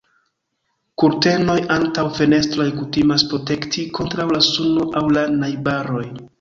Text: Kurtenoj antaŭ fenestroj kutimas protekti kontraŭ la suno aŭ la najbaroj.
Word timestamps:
Kurtenoj 1.03 1.57
antaŭ 1.75 2.07
fenestroj 2.21 2.67
kutimas 2.79 3.27
protekti 3.35 3.87
kontraŭ 4.01 4.29
la 4.35 4.43
suno 4.51 4.91
aŭ 5.03 5.07
la 5.15 5.31
najbaroj. 5.41 6.07